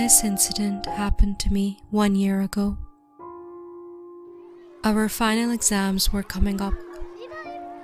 [0.00, 2.78] This incident happened to me one year ago.
[4.82, 6.72] Our final exams were coming up,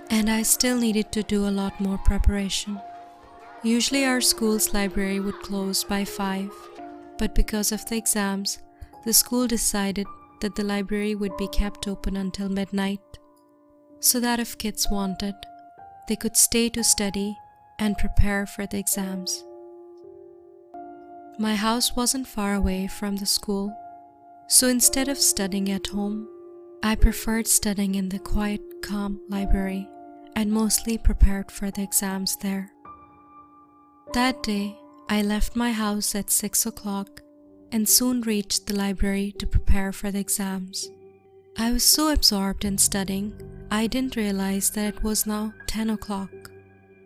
[0.09, 2.81] and I still needed to do a lot more preparation.
[3.63, 6.51] Usually, our school's library would close by 5,
[7.19, 8.61] but because of the exams,
[9.05, 10.07] the school decided
[10.41, 13.19] that the library would be kept open until midnight
[14.01, 15.35] so that if kids wanted,
[16.09, 17.37] they could stay to study
[17.79, 19.45] and prepare for the exams.
[21.39, 23.77] My house wasn't far away from the school,
[24.49, 26.29] so instead of studying at home,
[26.83, 29.87] I preferred studying in the quiet, calm library
[30.35, 32.71] and mostly prepared for the exams there.
[34.15, 34.79] That day,
[35.11, 37.21] I left my house at 6 o'clock
[37.71, 40.89] and soon reached the library to prepare for the exams.
[41.59, 43.35] I was so absorbed in studying,
[43.71, 46.31] I didn't realize that it was now 10 o'clock.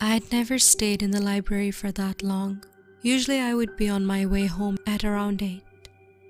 [0.01, 2.65] I had never stayed in the library for that long.
[3.03, 5.63] Usually, I would be on my way home at around 8.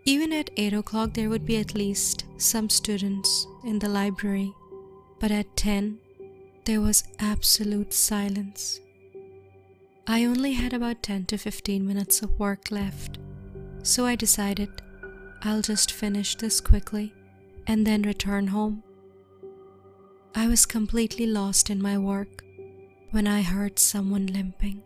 [0.05, 4.53] Even at 8 o'clock, there would be at least some students in the library,
[5.19, 5.99] but at 10,
[6.65, 8.81] there was absolute silence.
[10.07, 13.19] I only had about 10 to 15 minutes of work left,
[13.83, 14.71] so I decided
[15.43, 17.13] I'll just finish this quickly
[17.67, 18.83] and then return home.
[20.35, 22.45] I was completely lost in my work
[23.11, 24.83] when I heard someone limping.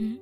[0.00, 0.14] Hmm?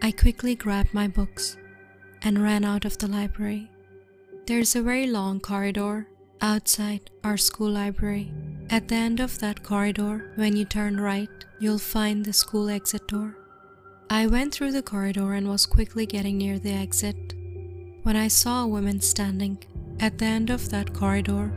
[0.00, 1.56] I quickly grabbed my books
[2.22, 3.68] and ran out of the library.
[4.46, 6.06] There's a very long corridor
[6.40, 8.32] outside our school library.
[8.70, 13.08] At the end of that corridor, when you turn right, you'll find the school exit
[13.08, 13.36] door.
[14.10, 17.34] I went through the corridor and was quickly getting near the exit
[18.02, 19.58] when I saw a woman standing
[19.98, 21.50] at the end of that corridor.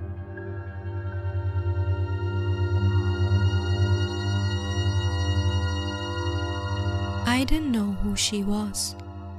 [7.26, 8.96] I didn't know who she was,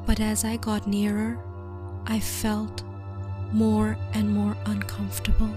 [0.06, 1.38] but as I got nearer,
[2.06, 2.82] I felt
[3.52, 5.50] more and more uncomfortable.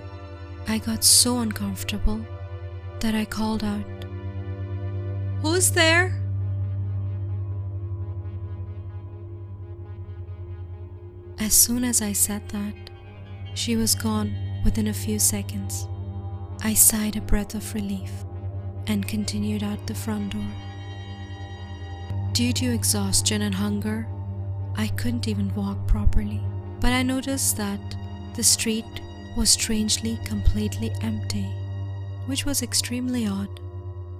[0.68, 2.26] I got so uncomfortable
[3.02, 3.86] that I called out,
[5.42, 6.21] Who's there?
[11.42, 12.74] As soon as I said that,
[13.54, 15.88] she was gone within a few seconds.
[16.64, 18.12] I sighed a breath of relief
[18.88, 20.52] and continued out the front door.
[22.32, 24.08] Due to exhaustion and hunger,
[24.78, 26.42] I couldn't even walk properly
[26.82, 27.80] but I noticed that
[28.34, 29.02] the street
[29.38, 31.48] was strangely completely empty,
[32.26, 33.62] which was extremely odd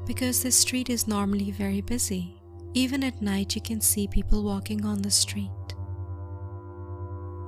[0.06, 2.36] because this street is normally very busy.
[2.74, 5.50] Even at night, you can see people walking on the street.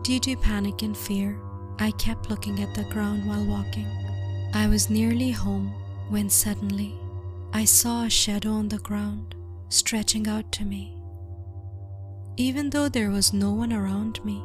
[0.04, 1.40] Due to panic and fear,
[1.80, 3.88] I kept looking at the ground while walking.
[4.54, 5.74] I was nearly home
[6.10, 6.94] when suddenly
[7.54, 9.34] I saw a shadow on the ground
[9.70, 10.98] stretching out to me.
[12.36, 14.44] Even though there was no one around me,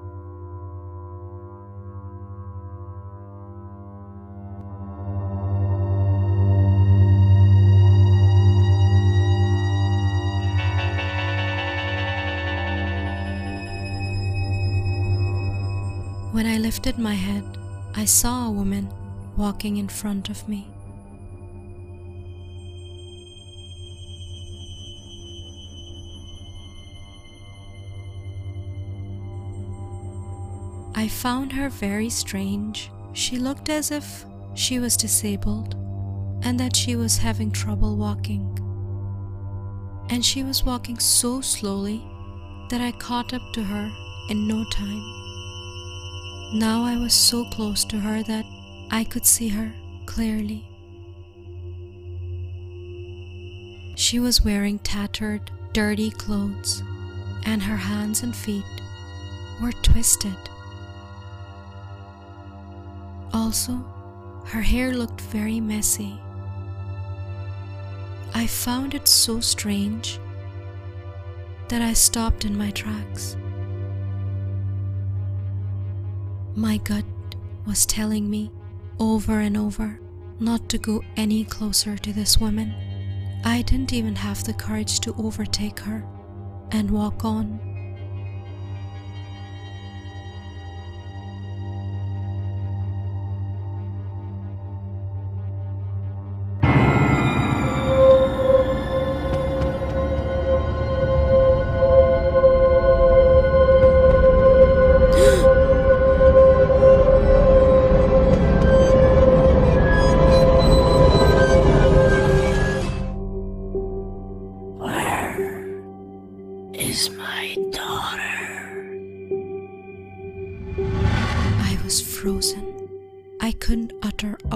[16.38, 17.58] When I lifted my head,
[17.96, 18.88] I saw a woman
[19.36, 20.68] walking in front of me.
[30.94, 32.92] I found her very strange.
[33.14, 34.24] She looked as if
[34.54, 35.74] she was disabled
[36.42, 38.46] and that she was having trouble walking.
[40.08, 42.00] And she was walking so slowly
[42.70, 43.90] that I caught up to her
[44.30, 45.27] in no time.
[46.52, 48.46] Now I was so close to her that
[48.90, 49.70] I could see her
[50.06, 50.64] clearly.
[53.96, 56.82] She was wearing tattered, dirty clothes,
[57.44, 58.64] and her hands and feet
[59.60, 60.38] were twisted.
[63.34, 63.74] Also,
[64.46, 66.18] her hair looked very messy.
[68.32, 70.18] I found it so strange
[71.68, 73.36] that I stopped in my tracks.
[76.58, 77.04] My gut
[77.68, 78.50] was telling me
[78.98, 80.00] over and over
[80.40, 82.74] not to go any closer to this woman.
[83.44, 86.04] I didn't even have the courage to overtake her
[86.72, 87.67] and walk on.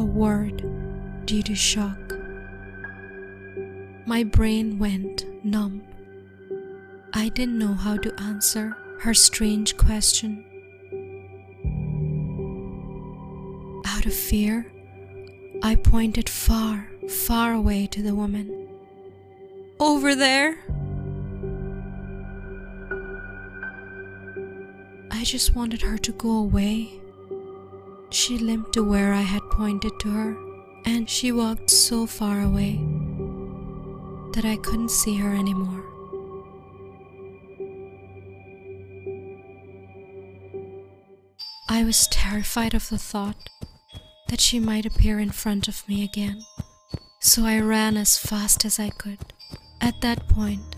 [0.00, 0.64] Word
[1.26, 2.14] due to shock.
[4.06, 5.82] My brain went numb.
[7.12, 10.44] I didn't know how to answer her strange question.
[13.84, 14.72] Out of fear,
[15.62, 18.68] I pointed far, far away to the woman.
[19.78, 20.58] Over there!
[25.10, 27.01] I just wanted her to go away.
[28.12, 30.36] She limped to where I had pointed to her,
[30.84, 32.76] and she walked so far away
[34.34, 35.82] that I couldn't see her anymore.
[41.70, 43.48] I was terrified of the thought
[44.28, 46.44] that she might appear in front of me again,
[47.18, 49.32] so I ran as fast as I could.
[49.80, 50.76] At that point,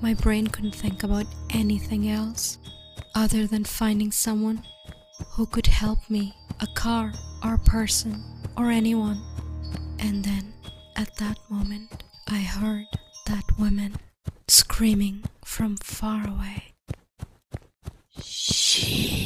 [0.00, 2.58] my brain couldn't think about anything else
[3.12, 4.62] other than finding someone
[5.32, 7.12] who could help me a car
[7.44, 8.22] or a person
[8.56, 9.22] or anyone.
[9.98, 10.54] And then,
[10.96, 12.86] at that moment, I heard
[13.26, 13.96] that woman
[14.48, 16.74] screaming from far away.
[18.20, 19.25] She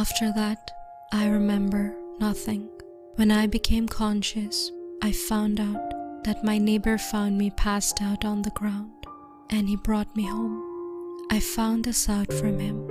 [0.00, 0.70] After that,
[1.12, 2.70] I remember nothing.
[3.16, 8.40] When I became conscious, I found out that my neighbor found me passed out on
[8.40, 8.90] the ground
[9.50, 10.64] and he brought me home.
[11.30, 12.86] I found this out from him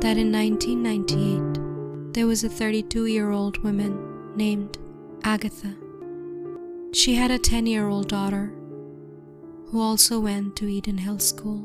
[0.00, 4.76] that in 1998 there was a 32 year old woman named
[5.22, 5.72] Agatha.
[6.92, 8.52] She had a 10 year old daughter
[9.68, 11.60] who also went to Eden Hill School.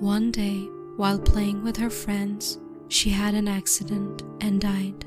[0.00, 0.66] One day,
[0.98, 2.58] while playing with her friends,
[2.88, 5.04] she had an accident and died.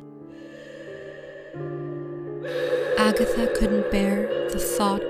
[2.98, 5.04] Agatha couldn't bear the thought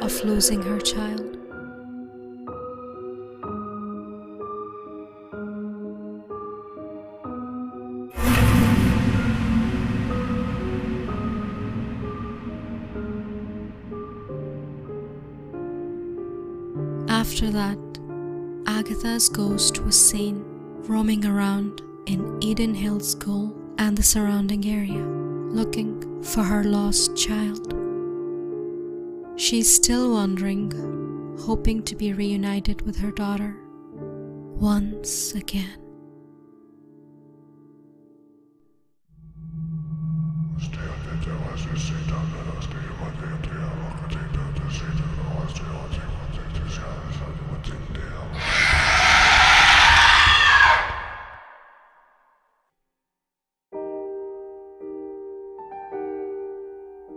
[0.00, 1.36] of losing her child.
[17.08, 17.91] After that,
[18.84, 20.42] Agatha's ghost was seen
[20.88, 25.04] roaming around in Eden Hill School and the surrounding area,
[25.54, 27.72] looking for her lost child.
[29.36, 30.72] She's still wandering,
[31.42, 33.54] hoping to be reunited with her daughter
[33.94, 35.82] once again.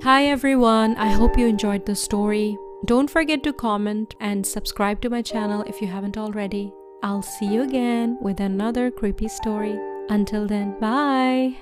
[0.05, 2.59] Hi everyone, I hope you enjoyed the story.
[2.85, 6.71] Don't forget to comment and subscribe to my channel if you haven't already.
[7.01, 9.79] I'll see you again with another creepy story.
[10.09, 11.55] Until then, bye!